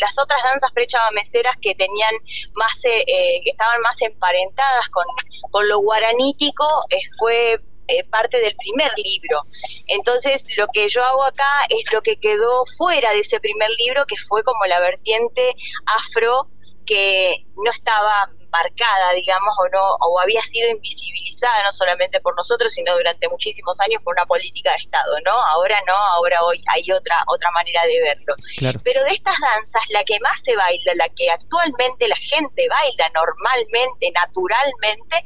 las 0.00 0.18
otras 0.18 0.40
danzas 0.44 0.70
prechamameceras 0.70 1.56
que 1.60 1.74
tenían 1.74 2.14
más, 2.54 2.84
eh, 2.84 3.04
eh, 3.08 3.40
que 3.42 3.50
estaban 3.50 3.80
más 3.80 4.00
emparentadas 4.02 4.88
con, 4.90 5.04
con 5.50 5.68
lo 5.68 5.80
guaranítico, 5.80 6.64
eh, 6.90 7.00
fue 7.18 7.58
eh, 7.88 8.02
parte 8.10 8.38
del 8.38 8.54
primer 8.56 8.90
libro. 8.96 9.42
Entonces, 9.86 10.46
lo 10.56 10.66
que 10.68 10.88
yo 10.88 11.02
hago 11.02 11.24
acá 11.24 11.62
es 11.68 11.92
lo 11.92 12.02
que 12.02 12.16
quedó 12.16 12.64
fuera 12.76 13.12
de 13.12 13.20
ese 13.20 13.40
primer 13.40 13.70
libro, 13.78 14.04
que 14.06 14.16
fue 14.16 14.42
como 14.44 14.64
la 14.66 14.80
vertiente 14.80 15.54
afro 15.86 16.48
que 16.86 17.44
no 17.56 17.70
estaba 17.70 18.30
marcada, 18.50 19.12
digamos, 19.14 19.54
o 19.58 19.68
no, 19.68 19.84
o 20.00 20.20
había 20.20 20.40
sido 20.40 20.70
invisibilizada 20.70 21.62
no 21.62 21.70
solamente 21.70 22.20
por 22.20 22.36
nosotros, 22.36 22.72
sino 22.72 22.96
durante 22.96 23.28
muchísimos 23.28 23.78
años 23.80 24.02
por 24.02 24.14
una 24.14 24.26
política 24.26 24.70
de 24.70 24.76
Estado, 24.76 25.14
¿no? 25.24 25.32
Ahora 25.32 25.78
no, 25.86 25.94
ahora 25.94 26.42
hoy 26.44 26.60
hay 26.74 26.90
otra 26.90 27.22
otra 27.26 27.50
manera 27.52 27.82
de 27.86 28.00
verlo. 28.00 28.34
Pero 28.82 29.04
de 29.04 29.10
estas 29.10 29.36
danzas, 29.40 29.82
la 29.90 30.04
que 30.04 30.18
más 30.20 30.40
se 30.42 30.56
baila, 30.56 30.92
la 30.96 31.08
que 31.10 31.30
actualmente 31.30 32.08
la 32.08 32.16
gente 32.16 32.66
baila 32.68 33.10
normalmente, 33.14 34.10
naturalmente, 34.12 35.16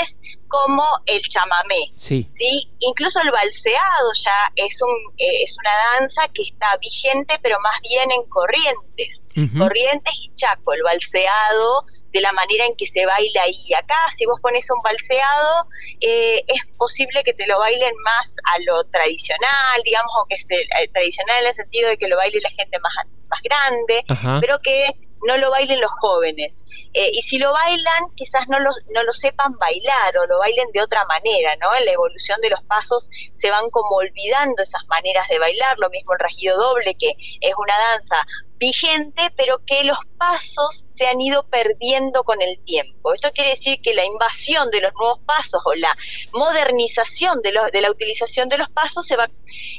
es 0.00 0.20
como 0.48 0.84
el 1.06 1.20
chamamé. 1.22 1.92
Sí. 1.96 2.26
¿sí? 2.30 2.68
Incluso 2.80 3.20
el 3.22 3.30
balseado 3.30 4.12
ya 4.14 4.52
es, 4.56 4.80
un, 4.82 4.94
eh, 5.18 5.42
es 5.42 5.56
una 5.58 5.98
danza 5.98 6.28
que 6.28 6.42
está 6.42 6.76
vigente, 6.80 7.38
pero 7.42 7.58
más 7.60 7.80
bien 7.82 8.10
en 8.10 8.22
corrientes. 8.28 9.26
Corrientes 9.58 10.14
y 10.20 10.34
chaco. 10.36 10.74
El 10.74 10.82
balseado 10.82 11.84
de 12.14 12.20
la 12.20 12.32
manera 12.32 12.64
en 12.64 12.76
que 12.76 12.86
se 12.86 13.04
baila 13.04 13.42
ahí. 13.42 13.74
Acá, 13.76 13.98
si 14.16 14.24
vos 14.24 14.40
pones 14.40 14.70
un 14.70 14.80
balseado, 14.82 15.66
eh, 16.00 16.44
es 16.46 16.62
posible 16.78 17.24
que 17.24 17.32
te 17.32 17.44
lo 17.46 17.58
bailen 17.58 17.92
más 18.04 18.36
a 18.54 18.60
lo 18.60 18.84
tradicional, 18.84 19.82
digamos, 19.84 20.12
o 20.22 20.24
que 20.26 20.38
se, 20.38 20.54
eh, 20.54 20.88
tradicional 20.92 21.42
en 21.42 21.48
el 21.48 21.54
sentido 21.54 21.88
de 21.88 21.96
que 21.96 22.06
lo 22.06 22.16
baile 22.16 22.40
la 22.40 22.50
gente 22.50 22.78
más, 22.78 22.94
más 23.28 23.42
grande, 23.42 24.04
pero 24.40 24.60
que 24.60 24.94
no 25.26 25.36
lo 25.38 25.50
bailen 25.50 25.80
los 25.80 25.90
jóvenes. 25.90 26.64
Eh, 26.92 27.10
y 27.12 27.22
si 27.22 27.38
lo 27.38 27.52
bailan, 27.52 28.10
quizás 28.14 28.48
no 28.48 28.60
lo, 28.60 28.70
no 28.92 29.02
lo 29.02 29.12
sepan 29.12 29.58
bailar 29.58 30.16
o 30.18 30.26
lo 30.26 30.38
bailen 30.38 30.70
de 30.72 30.82
otra 30.82 31.04
manera, 31.06 31.56
¿no? 31.56 31.74
En 31.74 31.84
la 31.84 31.92
evolución 31.92 32.40
de 32.42 32.50
los 32.50 32.62
pasos 32.62 33.10
se 33.32 33.50
van 33.50 33.70
como 33.70 33.96
olvidando 33.96 34.62
esas 34.62 34.86
maneras 34.86 35.26
de 35.28 35.38
bailar, 35.38 35.78
lo 35.78 35.90
mismo 35.90 36.12
el 36.12 36.20
rajido 36.20 36.56
doble, 36.56 36.94
que 36.94 37.16
es 37.40 37.54
una 37.56 37.76
danza 37.76 38.24
vigente, 38.58 39.32
pero 39.36 39.58
que 39.66 39.84
los 39.84 39.98
pasos 40.18 40.84
se 40.86 41.06
han 41.06 41.20
ido 41.20 41.44
perdiendo 41.48 42.24
con 42.24 42.40
el 42.40 42.58
tiempo. 42.64 43.12
Esto 43.12 43.30
quiere 43.32 43.50
decir 43.50 43.80
que 43.82 43.94
la 43.94 44.04
invasión 44.04 44.70
de 44.70 44.80
los 44.80 44.92
nuevos 44.94 45.20
pasos 45.26 45.62
o 45.66 45.74
la 45.74 45.96
modernización 46.32 47.42
de, 47.42 47.52
de 47.72 47.80
la 47.80 47.90
utilización 47.90 48.48
de 48.48 48.58
los 48.58 48.68
pasos 48.70 49.06
se 49.06 49.16
va, 49.16 49.28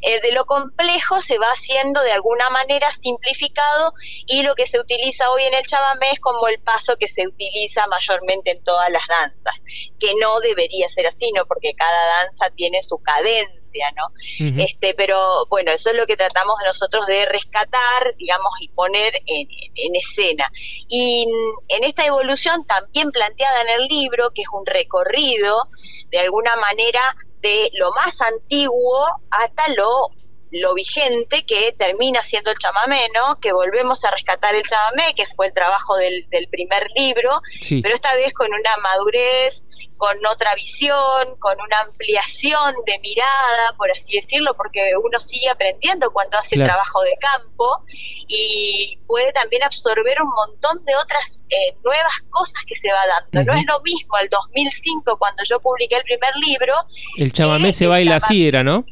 eh, 0.02 0.22
de 0.22 0.32
lo 0.32 0.46
complejo 0.46 1.22
se 1.22 1.38
va 1.38 1.48
haciendo 1.48 2.02
de 2.02 2.12
alguna 2.12 2.50
manera 2.50 2.90
simplificado 2.92 3.94
y 4.28 4.44
lo 4.44 4.56
que 4.56 4.66
se 4.66 4.80
utiliza 4.80 5.32
hoy 5.32 5.44
en 5.44 5.54
el 5.54 5.66
chamamé 5.66 6.12
es 6.12 6.20
como 6.20 6.48
el 6.48 6.60
paso 6.60 6.98
que 6.98 7.08
se 7.08 7.28
utiliza 7.28 7.88
mayormente 7.88 8.52
en 8.52 8.64
todas 8.64 8.90
las 8.92 9.08
danzas, 9.08 9.64
que 10.00 10.14
no 10.22 10.40
debería 10.40 10.90
ser 10.90 11.08
así, 11.08 11.32
¿no? 11.34 11.46
Porque 11.46 11.74
cada 11.76 12.24
danza 12.24 12.50
tiene 12.56 12.82
su 12.82 13.00
cadencia, 13.00 13.65
¿no? 13.96 14.64
Este, 14.64 14.94
pero 14.94 15.46
bueno, 15.50 15.72
eso 15.72 15.90
es 15.90 15.96
lo 15.96 16.06
que 16.06 16.16
tratamos 16.16 16.56
nosotros 16.66 17.06
de 17.08 17.26
rescatar, 17.26 18.16
digamos, 18.18 18.54
y 18.62 18.70
poner 18.70 19.14
en, 19.26 19.96
escena. 19.96 20.52
Y 20.88 21.26
en 21.70 21.84
esta 21.84 22.06
evolución 22.06 22.66
también 22.66 23.12
planteada 23.12 23.62
en 23.62 23.82
el 23.82 23.88
libro, 23.88 24.32
que 24.34 24.42
es 24.42 24.48
un 24.52 24.66
recorrido, 24.66 25.70
de 26.10 26.20
alguna 26.20 26.56
manera, 26.56 27.16
de 27.42 27.70
lo 27.74 27.92
más 27.92 28.22
antiguo 28.22 29.06
hasta 29.30 29.68
lo 29.70 30.10
lo 30.56 30.74
vigente 30.74 31.46
que 31.46 31.74
termina 31.74 32.22
siendo 32.22 32.52
el 32.52 32.58
chamamé, 32.58 33.08
¿no? 33.14 33.40
Que 33.40 33.52
volvemos 33.52 34.04
a 34.06 34.12
rescatar 34.12 34.56
el 34.56 34.64
chamamé, 34.64 35.14
que 35.16 35.26
fue 35.26 35.48
el 35.48 35.54
trabajo 35.54 35.96
del, 35.98 36.26
primer 36.50 36.88
libro, 36.96 37.42
pero 37.82 37.94
esta 37.94 38.16
vez 38.16 38.34
con 38.34 38.48
una 38.48 38.78
madurez, 38.78 39.66
con 39.98 40.18
otra 40.26 40.54
visión, 40.56 41.36
con 41.40 41.60
una 41.60 41.80
ampliación 41.82 42.76
de 42.86 43.00
mirada, 43.00 43.74
por 43.78 43.90
así 43.92 44.16
decirlo, 44.16 44.54
porque 44.56 44.92
uno 45.02 45.20
sigue 45.20 45.50
aprendiendo 45.50 46.12
cuando 46.12 46.38
hace 46.38 46.56
trabajo 46.56 47.02
de 47.02 47.16
campo 47.20 47.84
y 48.28 48.98
puede 49.08 49.32
también 49.34 49.64
absorber 49.64 50.22
un 50.22 50.30
montón 50.30 50.84
de 50.86 50.96
otras 50.96 51.44
eh, 51.50 51.76
nuevas 51.84 52.22
cosas 52.30 52.64
que 52.66 52.76
se 52.76 52.92
va 52.92 53.02
dando. 53.08 53.52
No 53.52 53.58
es 53.58 53.66
lo 53.66 53.82
mismo 53.82 54.18
el 54.18 54.30
2005 54.30 55.18
cuando 55.18 55.44
yo 55.44 55.60
publiqué 55.60 55.96
el 55.96 56.04
primer 56.04 56.34
libro. 56.46 56.74
El 57.18 57.32
chamamé 57.32 57.74
se 57.74 57.88
baila 57.88 58.18
así, 58.18 58.48
era, 58.48 58.64
¿no? 58.64 58.86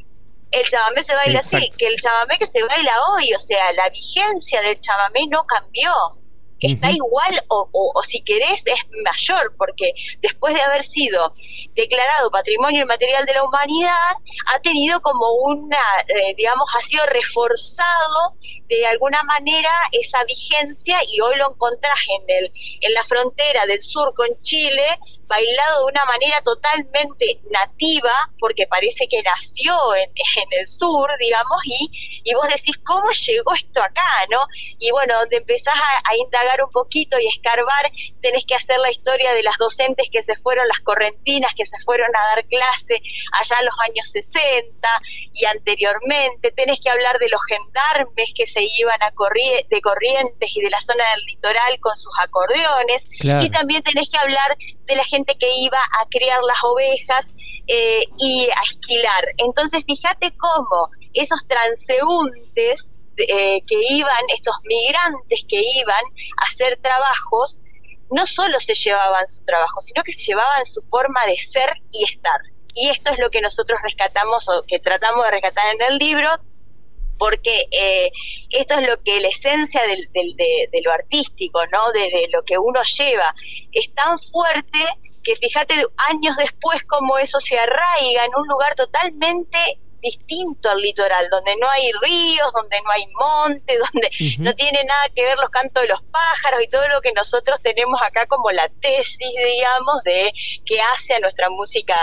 El 0.53 0.69
chamamé 0.69 1.03
se 1.03 1.15
baila 1.15 1.39
así, 1.39 1.69
que 1.77 1.87
el 1.87 1.99
chamamé 1.99 2.37
que 2.37 2.47
se 2.47 2.63
baila 2.63 2.93
hoy, 3.09 3.33
o 3.33 3.39
sea, 3.39 3.71
la 3.73 3.89
vigencia 3.89 4.61
del 4.61 4.79
chamamé 4.79 5.27
no 5.27 5.45
cambió. 5.45 5.91
Está 6.59 6.91
igual 6.91 7.43
o, 7.49 7.67
o, 7.73 8.03
si 8.03 8.23
querés 8.23 8.63
es 8.65 8.79
mayor, 9.03 9.53
porque 9.57 9.93
después 10.21 10.53
de 10.53 10.61
haber 10.61 10.81
sido 10.81 11.33
declarado 11.73 12.31
Patrimonio 12.31 12.83
Inmaterial 12.83 13.25
de 13.25 13.33
la 13.33 13.43
Humanidad, 13.43 14.13
ha 14.45 14.59
tenido 14.59 15.01
como 15.01 15.29
una, 15.43 15.77
eh, 16.07 16.33
digamos, 16.37 16.69
ha 16.73 16.79
sido 16.79 17.05
reforzado 17.07 18.37
de 18.69 18.85
alguna 18.85 19.21
manera 19.23 19.71
esa 19.91 20.23
vigencia 20.23 20.99
y 21.05 21.19
hoy 21.19 21.35
lo 21.35 21.51
encontrás 21.51 21.99
en, 22.07 22.23
el, 22.29 22.53
en 22.79 22.93
la 22.93 23.03
frontera 23.03 23.65
del 23.65 23.81
sur 23.81 24.13
con 24.13 24.29
Chile, 24.41 24.85
bailado 25.33 25.79
de 25.79 25.91
una 25.91 26.05
manera 26.05 26.41
totalmente 26.41 27.39
nativa, 27.49 28.13
porque 28.39 28.67
parece 28.67 29.07
que 29.07 29.21
nació 29.23 29.95
en, 29.95 30.09
en 30.37 30.59
el 30.59 30.67
sur, 30.67 31.09
digamos, 31.19 31.65
y, 31.65 32.21
y, 32.23 32.33
vos 32.33 32.47
decís, 32.49 32.77
¿cómo 32.85 33.09
llegó 33.11 33.53
esto 33.53 33.81
acá? 33.81 34.25
¿no? 34.29 34.41
Y 34.79 34.91
bueno, 34.91 35.17
donde 35.19 35.37
empezás 35.37 35.75
a, 35.75 36.09
a 36.09 36.15
indagar 36.17 36.63
un 36.63 36.69
poquito 36.71 37.17
y 37.19 37.27
escarbar, 37.27 37.91
tenés 38.21 38.45
que 38.45 38.55
hacer 38.55 38.79
la 38.79 38.91
historia 38.91 39.33
de 39.33 39.43
las 39.43 39.57
docentes 39.57 40.09
que 40.11 40.21
se 40.21 40.35
fueron, 40.35 40.67
las 40.67 40.79
correntinas 40.81 41.53
que 41.55 41.65
se 41.65 41.77
fueron 41.83 42.09
a 42.15 42.19
dar 42.27 42.45
clase 42.45 43.01
allá 43.31 43.57
en 43.59 43.65
los 43.65 43.75
años 43.89 44.11
60 44.11 45.01
y 45.33 45.45
anteriormente, 45.45 46.51
tenés 46.51 46.79
que 46.79 46.89
hablar 46.89 47.17
de 47.19 47.29
los 47.29 47.41
gendarmes 47.47 48.33
que 48.35 48.45
se 48.45 48.61
iban 48.77 49.01
a 49.01 49.11
corri 49.11 49.43
de 49.69 49.81
Corrientes 49.81 50.55
y 50.55 50.61
de 50.61 50.69
la 50.69 50.79
zona 50.79 51.03
del 51.15 51.25
litoral 51.25 51.79
con 51.79 51.95
sus 51.95 52.11
acordeones, 52.19 53.07
y 53.21 53.49
también 53.49 53.81
tenés 53.83 54.09
que 54.09 54.17
hablar 54.17 54.57
de 54.85 54.95
la 54.95 55.03
gente 55.03 55.35
que 55.35 55.49
iba 55.57 55.77
a 55.77 56.05
criar 56.09 56.41
las 56.43 56.57
ovejas 56.63 57.31
eh, 57.67 58.05
y 58.19 58.47
a 58.49 58.61
esquilar. 58.63 59.25
Entonces, 59.37 59.83
fíjate 59.85 60.31
cómo 60.37 60.89
esos 61.13 61.45
transeúntes 61.47 62.97
eh, 63.17 63.61
que 63.67 63.81
iban, 63.91 64.23
estos 64.33 64.55
migrantes 64.63 65.45
que 65.47 65.61
iban 65.61 66.03
a 66.41 66.45
hacer 66.45 66.77
trabajos, 66.81 67.59
no 68.09 68.25
solo 68.25 68.59
se 68.59 68.73
llevaban 68.73 69.27
su 69.27 69.43
trabajo, 69.43 69.79
sino 69.81 70.03
que 70.03 70.11
se 70.11 70.23
llevaban 70.23 70.65
su 70.65 70.81
forma 70.83 71.25
de 71.25 71.37
ser 71.37 71.73
y 71.91 72.03
estar. 72.03 72.39
Y 72.75 72.89
esto 72.89 73.11
es 73.11 73.19
lo 73.19 73.29
que 73.29 73.41
nosotros 73.41 73.79
rescatamos 73.83 74.49
o 74.49 74.63
que 74.67 74.79
tratamos 74.79 75.25
de 75.25 75.31
rescatar 75.31 75.75
en 75.75 75.81
el 75.81 75.97
libro, 75.97 76.29
porque 77.17 77.67
eh, 77.71 78.11
esto 78.49 78.75
es 78.75 78.87
lo 78.87 79.01
que 79.01 79.19
la 79.21 79.27
esencia 79.27 79.81
de, 79.83 80.81
lo 80.83 80.91
artístico, 80.91 81.61
¿no? 81.67 81.91
De, 81.91 82.27
lo 82.31 82.43
que 82.43 82.57
uno 82.57 82.81
lleva, 82.83 83.33
es 83.71 83.93
tan 83.93 84.19
fuerte 84.19 84.79
que 85.23 85.35
fíjate 85.35 85.75
años 86.09 86.35
después 86.37 86.83
cómo 86.83 87.17
eso 87.17 87.39
se 87.39 87.57
arraiga 87.57 88.25
en 88.25 88.31
un 88.35 88.47
lugar 88.47 88.75
totalmente 88.75 89.57
distinto 90.03 90.69
al 90.69 90.81
litoral, 90.81 91.27
donde 91.31 91.55
no 91.55 91.67
hay 91.69 91.89
ríos, 92.01 92.51
donde 92.53 92.77
no 92.83 92.91
hay 92.91 93.05
monte, 93.19 93.77
donde 93.93 94.09
no 94.39 94.53
tiene 94.53 94.83
nada 94.83 95.03
que 95.15 95.23
ver 95.23 95.39
los 95.39 95.49
cantos 95.49 95.81
de 95.81 95.89
los 95.89 96.01
pájaros 96.03 96.61
y 96.63 96.67
todo 96.67 96.87
lo 96.89 97.01
que 97.01 97.11
nosotros 97.13 97.59
tenemos 97.61 97.99
acá 98.01 98.25
como 98.27 98.51
la 98.51 98.69
tesis, 98.81 99.17
digamos, 99.19 100.03
de 100.03 100.31
que 100.65 100.79
hace 100.81 101.15
a 101.15 101.19
nuestra 101.19 101.49
música 101.49 101.95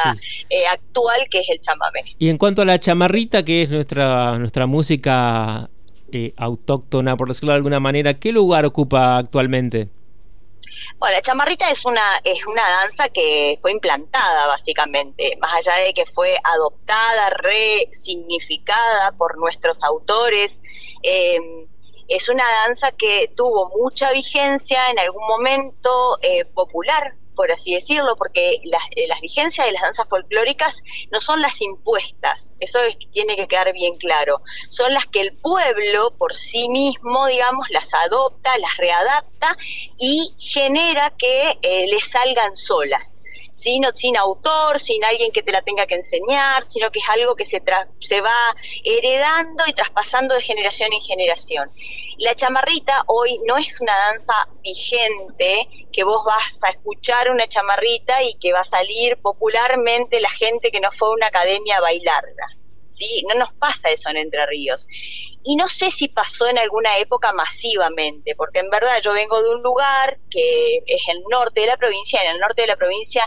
eh, 0.48 0.66
actual, 0.66 1.28
que 1.30 1.40
es 1.40 1.50
el 1.50 1.60
chamamé. 1.60 2.00
Y 2.18 2.28
en 2.28 2.38
cuanto 2.38 2.62
a 2.62 2.64
la 2.64 2.78
chamarrita, 2.78 3.44
que 3.44 3.62
es 3.62 3.70
nuestra, 3.70 4.38
nuestra 4.38 4.66
música 4.66 5.68
eh, 6.12 6.32
autóctona, 6.36 7.16
por 7.16 7.28
decirlo 7.28 7.52
de 7.52 7.56
alguna 7.56 7.78
manera, 7.78 8.14
¿qué 8.14 8.32
lugar 8.32 8.64
ocupa 8.64 9.18
actualmente? 9.18 9.88
Bueno, 11.00 11.16
la 11.16 11.22
chamarrita 11.22 11.70
es 11.70 11.86
una, 11.86 12.20
es 12.24 12.46
una 12.46 12.68
danza 12.68 13.08
que 13.08 13.58
fue 13.62 13.72
implantada 13.72 14.46
básicamente, 14.46 15.34
más 15.40 15.54
allá 15.54 15.76
de 15.82 15.94
que 15.94 16.04
fue 16.04 16.38
adoptada, 16.44 17.30
resignificada 17.30 19.10
por 19.12 19.38
nuestros 19.38 19.82
autores. 19.82 20.60
Em, 21.02 21.66
es 22.06 22.28
una 22.28 22.44
danza 22.66 22.92
que 22.92 23.32
tuvo 23.34 23.70
mucha 23.78 24.12
vigencia 24.12 24.90
en 24.90 24.98
algún 24.98 25.26
momento 25.26 26.18
eh, 26.20 26.44
popular 26.44 27.14
por 27.40 27.50
así 27.50 27.72
decirlo, 27.72 28.16
porque 28.16 28.60
las, 28.64 28.82
eh, 28.96 29.06
las, 29.08 29.18
vigencias 29.22 29.66
de 29.66 29.72
las 29.72 29.80
danzas 29.80 30.06
folclóricas 30.10 30.82
no 31.10 31.20
son 31.20 31.40
las 31.40 31.62
impuestas, 31.62 32.54
eso 32.60 32.78
tiene 33.12 33.34
que 33.34 33.48
quedar 33.48 33.72
bien 33.72 33.96
claro, 33.96 34.42
son 34.68 34.92
las 34.92 35.06
que 35.06 35.22
el 35.22 35.32
pueblo 35.32 36.10
por 36.18 36.34
sí 36.34 36.68
mismo, 36.68 37.26
digamos, 37.28 37.70
las 37.70 37.94
adopta, 37.94 38.58
las 38.58 38.76
readapta 38.76 39.56
y 39.98 40.34
genera 40.38 41.14
que 41.16 41.58
eh, 41.62 41.86
le 41.86 42.00
salgan 42.02 42.54
solas. 42.54 43.22
Sin, 43.60 43.84
sin 43.94 44.16
autor, 44.16 44.80
sin 44.80 45.04
alguien 45.04 45.30
que 45.32 45.42
te 45.42 45.52
la 45.52 45.60
tenga 45.60 45.84
que 45.86 45.94
enseñar, 45.94 46.64
sino 46.64 46.90
que 46.90 46.98
es 46.98 47.08
algo 47.10 47.36
que 47.36 47.44
se, 47.44 47.62
se 47.98 48.20
va 48.22 48.54
heredando 48.84 49.64
y 49.66 49.74
traspasando 49.74 50.34
de 50.34 50.40
generación 50.40 50.90
en 50.94 51.00
generación. 51.00 51.70
La 52.18 52.34
chamarrita 52.34 53.04
hoy 53.06 53.38
no 53.46 53.58
es 53.58 53.78
una 53.80 53.94
danza 53.96 54.32
vigente 54.62 55.68
que 55.92 56.04
vos 56.04 56.24
vas 56.24 56.64
a 56.64 56.70
escuchar 56.70 57.30
una 57.30 57.46
chamarrita 57.46 58.22
y 58.22 58.34
que 58.34 58.52
va 58.52 58.60
a 58.60 58.64
salir 58.64 59.18
popularmente 59.18 60.20
la 60.20 60.30
gente 60.30 60.70
que 60.70 60.80
no 60.80 60.90
fue 60.90 61.08
a 61.08 61.12
una 61.12 61.26
academia 61.26 61.76
a 61.76 61.80
bailarla. 61.80 62.46
¿Sí? 62.90 63.24
No 63.28 63.38
nos 63.38 63.52
pasa 63.54 63.88
eso 63.88 64.10
en 64.10 64.18
Entre 64.18 64.44
Ríos. 64.46 64.86
Y 65.44 65.56
no 65.56 65.68
sé 65.68 65.90
si 65.90 66.08
pasó 66.08 66.48
en 66.48 66.58
alguna 66.58 66.98
época 66.98 67.32
masivamente, 67.32 68.34
porque 68.34 68.58
en 68.58 68.68
verdad 68.68 69.00
yo 69.02 69.12
vengo 69.12 69.40
de 69.42 69.50
un 69.50 69.62
lugar 69.62 70.18
que 70.28 70.82
es 70.86 71.08
el 71.08 71.22
norte 71.30 71.60
de 71.60 71.68
la 71.68 71.76
provincia, 71.76 72.22
en 72.22 72.32
el 72.32 72.38
norte 72.38 72.62
de 72.62 72.68
la 72.68 72.76
provincia, 72.76 73.26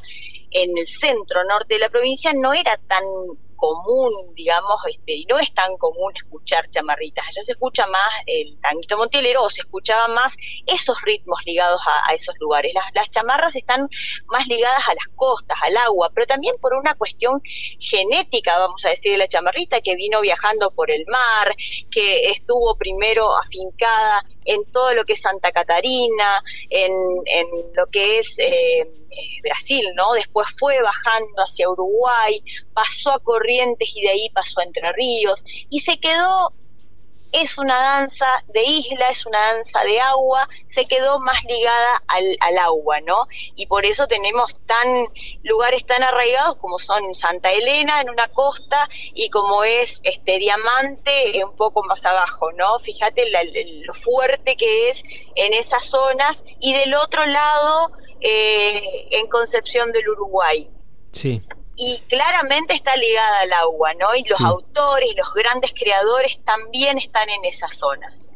en 0.52 0.78
el 0.78 0.86
centro 0.86 1.44
norte 1.46 1.76
de 1.76 1.80
la 1.80 1.90
provincia, 1.90 2.34
no 2.34 2.54
era 2.54 2.78
tan 2.88 3.04
común, 3.64 4.12
digamos, 4.36 4.86
este, 4.90 5.14
y 5.14 5.26
no 5.26 5.40
es 5.40 5.54
tan 5.54 5.78
común 5.78 6.12
escuchar 6.14 6.70
chamarritas. 6.70 7.26
Allá 7.26 7.44
se 7.44 7.54
escucha 7.54 7.88
más 7.88 8.12
el 8.28 8.60
tanguito 8.60 8.98
montielero 8.98 9.42
o 9.42 9.50
se 9.50 9.62
escuchaban 9.62 10.14
más 10.14 10.36
esos 10.66 11.02
ritmos 11.02 11.40
ligados 11.46 11.82
a, 11.88 12.14
esos 12.14 12.36
lugares. 12.42 12.74
Las, 12.74 12.84
las, 12.94 13.10
chamarras 13.10 13.56
están 13.56 13.88
más 14.26 14.48
ligadas 14.48 14.86
a 14.90 14.96
las 14.96 15.08
costas, 15.16 15.58
al 15.62 15.78
agua, 15.78 16.12
pero 16.14 16.28
también 16.28 16.56
por 16.60 16.74
una 16.74 16.94
cuestión 16.96 17.42
genética, 17.80 18.60
vamos 18.60 18.84
a 18.84 18.90
decir, 18.90 19.14
de 19.14 19.20
la 19.20 19.30
chamarrita 19.30 19.80
que 19.80 19.96
vino 19.96 20.20
viajando 20.20 20.70
por 20.72 20.92
el 20.92 21.06
mar, 21.08 21.56
que 21.90 22.32
estuvo 22.32 22.76
primero 22.76 23.34
afincada 23.38 24.26
en 24.46 24.66
todo 24.72 24.94
lo 24.94 25.06
que 25.06 25.14
es 25.14 25.22
Santa 25.22 25.52
Catarina, 25.52 26.42
en, 26.70 26.92
en 27.26 27.48
lo 27.76 27.88
que 27.88 28.20
es 28.20 28.40
eh, 28.40 28.80
eh, 28.82 29.42
Brasil, 29.44 29.86
¿no? 29.96 30.14
Después 30.14 30.48
fue 30.58 30.82
bajando 30.82 31.36
hacia 31.38 31.70
Uruguay, 31.70 32.44
pasó 32.74 33.12
a 33.12 33.20
Corrientes 33.20 33.96
y 33.96 34.02
de 34.02 34.10
ahí 34.10 34.30
pasó 34.34 34.60
a 34.60 34.64
Entre 34.64 34.92
Ríos 34.94 35.44
y 35.70 35.80
se 35.80 35.98
quedó 36.00 36.54
es 37.34 37.58
una 37.58 37.76
danza 37.76 38.28
de 38.54 38.64
isla, 38.64 39.10
es 39.10 39.26
una 39.26 39.40
danza 39.54 39.84
de 39.84 40.00
agua, 40.00 40.48
se 40.68 40.86
quedó 40.86 41.20
más 41.20 41.44
ligada 41.46 42.04
al, 42.08 42.58
agua, 42.60 43.02
¿no? 43.02 43.28
Y 43.56 43.66
por 43.66 43.86
eso 43.86 44.08
tenemos 44.08 44.56
tan 44.66 45.08
lugares 45.42 45.86
tan 45.86 46.04
arraigados 46.04 46.58
como 46.58 46.78
son 46.78 47.14
Santa 47.16 47.52
Elena 47.52 48.02
en 48.02 48.12
una 48.12 48.28
costa 48.30 48.88
y 49.14 49.30
como 49.30 49.64
es 49.64 50.00
este 50.04 50.38
Diamante 50.38 51.44
un 51.44 51.56
poco 51.56 51.84
más 51.84 52.06
abajo, 52.06 52.52
¿no? 52.54 52.78
Fíjate 52.80 53.26
lo 53.86 53.94
fuerte 53.94 54.56
que 54.56 54.90
es 54.90 55.04
en 55.36 55.54
esas 55.54 55.86
zonas 55.86 56.46
y 56.60 56.74
del 56.74 56.94
otro 56.94 57.26
lado 57.26 57.92
eh, 58.22 59.08
en 59.12 59.28
Concepción 59.28 59.92
del 59.92 60.08
Uruguay. 60.08 60.70
Sí 61.12 61.42
y 61.76 62.00
claramente 62.08 62.74
está 62.74 62.96
ligada 62.96 63.42
al 63.42 63.54
agua, 63.54 63.94
¿no? 64.00 64.16
Y 64.16 64.24
los 64.28 64.40
autores, 64.42 65.10
los 65.18 65.34
grandes 65.34 65.74
creadores 65.74 66.40
también 66.44 66.98
están 66.98 67.30
en 67.30 67.46
esas 67.46 67.76
zonas. 67.76 68.36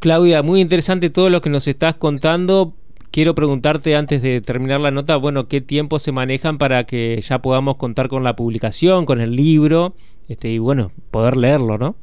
Claudia, 0.00 0.42
muy 0.42 0.60
interesante 0.60 1.10
todo 1.10 1.28
lo 1.28 1.40
que 1.40 1.50
nos 1.50 1.66
estás 1.66 1.96
contando. 1.96 2.72
Quiero 3.10 3.34
preguntarte 3.34 3.96
antes 3.96 4.22
de 4.22 4.40
terminar 4.40 4.80
la 4.80 4.90
nota, 4.90 5.16
bueno, 5.16 5.48
¿qué 5.48 5.60
tiempo 5.60 5.98
se 5.98 6.12
manejan 6.12 6.58
para 6.58 6.84
que 6.84 7.20
ya 7.20 7.40
podamos 7.40 7.76
contar 7.76 8.08
con 8.08 8.22
la 8.22 8.36
publicación, 8.36 9.06
con 9.06 9.20
el 9.20 9.34
libro, 9.34 9.94
este, 10.28 10.48
y 10.48 10.58
bueno, 10.58 10.92
poder 11.10 11.36
leerlo, 11.36 11.78
¿no? 11.78 11.96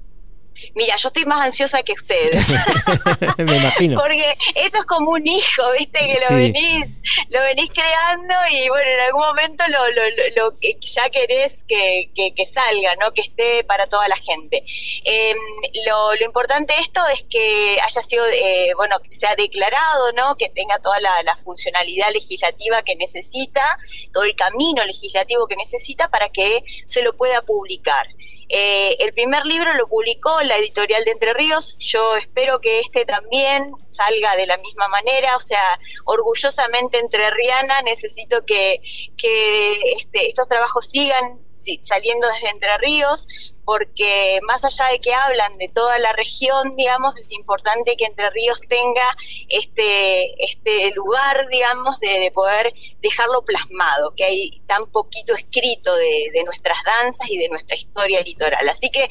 Mira, 0.73 0.95
yo 0.95 1.09
estoy 1.09 1.25
más 1.25 1.41
ansiosa 1.41 1.83
que 1.83 1.93
ustedes. 1.93 2.47
Me 3.37 3.57
imagino. 3.57 3.99
Porque 3.99 4.35
esto 4.55 4.79
es 4.79 4.85
como 4.85 5.11
un 5.11 5.27
hijo, 5.27 5.63
¿viste? 5.77 5.99
Que 5.99 6.19
lo 6.29 6.35
venís 6.35 6.95
lo 7.29 7.41
venís 7.41 7.69
creando 7.71 8.33
y 8.51 8.69
bueno, 8.69 8.89
en 8.89 8.99
algún 9.01 9.21
momento 9.21 9.63
lo, 9.67 9.79
lo, 9.91 10.03
lo, 10.35 10.57
ya 10.81 11.09
querés 11.09 11.63
que, 11.65 12.09
que, 12.15 12.45
salga, 12.45 12.95
¿no? 12.95 13.11
Que 13.11 13.21
esté 13.21 13.63
para 13.63 13.87
toda 13.87 14.07
la 14.07 14.17
gente. 14.17 14.63
Em, 15.03 15.37
lo, 15.85 16.15
lo 16.15 16.25
importante 16.25 16.73
de 16.73 16.81
esto 16.81 17.01
es 17.11 17.23
que 17.29 17.79
haya 17.81 18.01
sido, 18.01 18.25
eh, 18.27 18.71
bueno, 18.75 18.99
que 18.99 19.15
sea 19.15 19.35
declarado, 19.35 20.11
¿no? 20.13 20.35
Que 20.37 20.49
tenga 20.49 20.79
toda 20.79 20.99
la, 20.99 21.23
la 21.23 21.35
funcionalidad 21.37 22.11
legislativa 22.11 22.83
que 22.83 22.95
necesita, 22.95 23.77
todo 24.13 24.23
el 24.23 24.35
camino 24.35 24.83
legislativo 24.85 25.47
que 25.47 25.55
necesita 25.55 26.09
para 26.09 26.29
que 26.29 26.63
se 26.85 27.01
lo 27.01 27.15
pueda 27.15 27.41
publicar. 27.41 28.07
Eh, 28.49 28.95
el 28.99 29.11
primer 29.11 29.45
libro 29.45 29.73
lo 29.73 29.87
publicó 29.87 30.41
la 30.43 30.57
editorial 30.57 31.03
de 31.03 31.11
Entre 31.11 31.33
Ríos, 31.33 31.75
yo 31.79 32.15
espero 32.15 32.59
que 32.59 32.79
este 32.79 33.05
también 33.05 33.71
salga 33.83 34.35
de 34.35 34.45
la 34.45 34.57
misma 34.57 34.87
manera, 34.87 35.35
o 35.35 35.39
sea, 35.39 35.79
orgullosamente 36.05 36.99
entrerriana, 36.99 37.81
necesito 37.81 38.45
que, 38.45 38.81
que 39.17 39.93
este, 39.93 40.27
estos 40.27 40.47
trabajos 40.47 40.87
sigan 40.89 41.44
saliendo 41.81 42.27
desde 42.27 42.49
Entre 42.49 42.77
Ríos, 42.77 43.27
porque 43.65 44.39
más 44.43 44.63
allá 44.63 44.87
de 44.91 44.99
que 44.99 45.13
hablan 45.13 45.57
de 45.57 45.69
toda 45.69 45.97
la 45.97 46.13
región, 46.13 46.75
digamos, 46.75 47.17
es 47.17 47.31
importante 47.31 47.97
que 47.97 48.05
Entre 48.05 48.29
Ríos 48.29 48.61
tenga 48.61 49.15
este, 49.49 50.43
este 50.43 50.91
lugar, 50.91 51.47
digamos, 51.49 51.99
de, 51.99 52.31
poder 52.33 52.73
dejarlo 53.01 53.43
plasmado, 53.43 54.13
que 54.15 54.23
hay 54.23 54.61
tan 54.67 54.85
poquito 54.87 55.33
escrito 55.33 55.95
de, 55.95 56.43
nuestras 56.45 56.77
danzas 56.83 57.29
y 57.29 57.37
de 57.37 57.49
nuestra 57.49 57.75
historia 57.75 58.21
litoral. 58.21 58.69
Así 58.69 58.91
que 58.91 59.09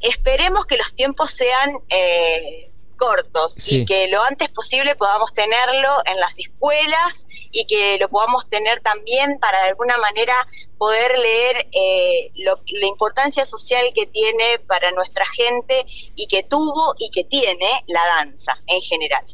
esperemos 0.00 0.66
que 0.66 0.76
los 0.76 0.94
tiempos 0.94 1.30
sean... 1.32 1.78
Eh, 1.88 2.68
cortos 2.92 3.70
y 3.70 3.84
que 3.84 4.08
lo 4.08 4.22
antes 4.22 4.48
posible 4.48 4.94
podamos 4.94 5.32
tenerlo 5.32 5.88
en 6.04 6.18
las 6.20 6.38
escuelas 6.38 7.26
y 7.50 7.66
que 7.66 7.98
lo 7.98 8.08
podamos 8.08 8.48
tener 8.48 8.80
también 8.80 9.38
para 9.38 9.62
de 9.62 9.68
alguna 9.70 9.96
manera 9.98 10.34
poder 10.78 11.18
leer 11.18 11.68
eh, 11.72 12.30
la 12.34 12.86
importancia 12.86 13.44
social 13.44 13.84
que 13.94 14.06
tiene 14.06 14.58
para 14.66 14.90
nuestra 14.92 15.24
gente 15.26 15.84
y 16.16 16.26
que 16.26 16.42
tuvo 16.42 16.94
y 16.98 17.10
que 17.10 17.24
tiene 17.24 17.84
la 17.86 18.04
danza 18.06 18.54
en 18.66 18.80
general. 18.80 19.24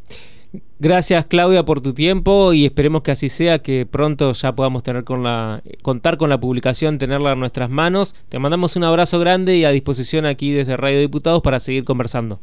Gracias 0.80 1.26
Claudia 1.26 1.64
por 1.64 1.80
tu 1.80 1.92
tiempo 1.92 2.52
y 2.52 2.64
esperemos 2.64 3.02
que 3.02 3.10
así 3.10 3.28
sea, 3.28 3.58
que 3.58 3.84
pronto 3.84 4.32
ya 4.32 4.54
podamos 4.54 4.84
tener 4.84 5.02
con 5.02 5.24
la, 5.24 5.60
contar 5.82 6.18
con 6.18 6.30
la 6.30 6.38
publicación, 6.38 6.98
tenerla 6.98 7.32
en 7.32 7.40
nuestras 7.40 7.68
manos. 7.68 8.14
Te 8.28 8.38
mandamos 8.38 8.76
un 8.76 8.84
abrazo 8.84 9.18
grande 9.18 9.56
y 9.56 9.64
a 9.64 9.70
disposición 9.70 10.24
aquí 10.24 10.52
desde 10.52 10.76
Radio 10.76 11.00
Diputados 11.00 11.42
para 11.42 11.58
seguir 11.58 11.84
conversando. 11.84 12.38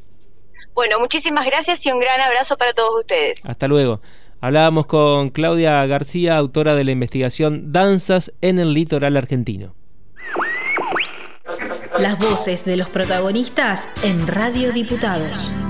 Bueno, 0.76 1.00
muchísimas 1.00 1.46
gracias 1.46 1.84
y 1.86 1.92
un 1.92 2.00
gran 2.00 2.20
abrazo 2.22 2.58
para 2.58 2.74
todos 2.74 3.00
ustedes. 3.00 3.40
Hasta 3.46 3.68
luego. 3.68 4.02
Hablábamos 4.42 4.86
con 4.86 5.30
Claudia 5.30 5.84
García, 5.88 6.38
autora 6.38 6.76
de 6.76 6.84
la 6.84 6.92
investigación 6.92 7.72
Danzas 7.72 8.34
en 8.42 8.60
el 8.60 8.74
Litoral 8.74 9.16
Argentino. 9.18 9.74
Las 11.98 12.20
voces 12.20 12.66
de 12.66 12.76
los 12.76 12.90
protagonistas 12.90 13.88
en 14.04 14.28
Radio 14.28 14.74
Diputados. 14.74 15.65